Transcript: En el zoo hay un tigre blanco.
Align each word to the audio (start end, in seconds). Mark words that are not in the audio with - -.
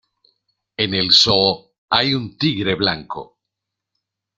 En 0.77 0.95
el 0.95 1.11
zoo 1.11 1.73
hay 1.87 2.15
un 2.15 2.35
tigre 2.35 2.73
blanco. 2.73 3.37